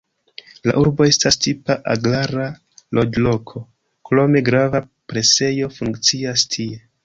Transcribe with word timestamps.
La 0.69 0.73
urbo 0.83 1.05
estas 1.09 1.37
tipa 1.45 1.75
agrara 1.95 2.47
loĝloko, 3.01 3.63
krome 4.11 4.45
grava 4.51 4.85
presejo 5.15 5.73
funkcias 5.81 6.51
tie. 6.57 6.85